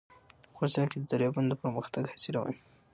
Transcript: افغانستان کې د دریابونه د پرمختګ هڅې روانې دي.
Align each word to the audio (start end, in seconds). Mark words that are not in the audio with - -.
افغانستان 0.53 0.85
کې 0.91 0.97
د 0.99 1.03
دریابونه 1.11 1.47
د 1.49 1.53
پرمختګ 1.61 2.03
هڅې 2.11 2.29
روانې 2.35 2.53
دي. 2.57 2.61